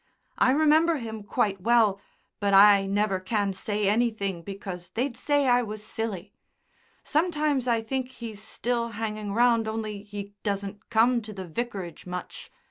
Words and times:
I 0.39 0.49
remember 0.49 0.95
him 0.97 1.21
quite 1.21 1.61
well, 1.61 2.01
but 2.39 2.55
I 2.55 2.87
never 2.87 3.19
can 3.19 3.53
say 3.53 3.87
anything 3.87 4.41
because 4.41 4.89
they'd 4.89 5.15
say 5.15 5.47
I 5.47 5.61
was 5.61 5.83
silly. 5.85 6.33
Sometimes 7.03 7.67
I 7.67 7.83
think 7.83 8.09
he's 8.09 8.41
still 8.41 8.87
hanging 8.97 9.31
round 9.31 9.67
only 9.67 10.01
he 10.01 10.33
doesn't 10.41 10.89
come 10.89 11.21
to 11.21 11.33
the 11.33 11.45
vicarage 11.47 12.07
much. 12.07 12.49